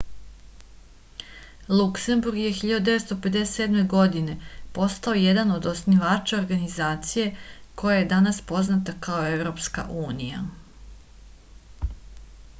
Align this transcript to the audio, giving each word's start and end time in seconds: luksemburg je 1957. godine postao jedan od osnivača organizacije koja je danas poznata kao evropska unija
luksemburg 1.79 2.37
je 2.43 2.53
1957. 2.59 3.83
godine 3.91 4.37
postao 4.77 5.13
jedan 5.25 5.51
od 5.57 5.67
osnivača 5.73 6.37
organizacije 6.39 7.27
koja 7.83 7.97
je 7.99 8.09
danas 8.15 8.41
poznata 8.53 8.95
kao 9.09 9.27
evropska 9.35 9.85
unija 10.07 10.41